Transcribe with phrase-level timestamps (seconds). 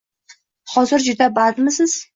[0.75, 2.03] Hozir juda bandmisiz?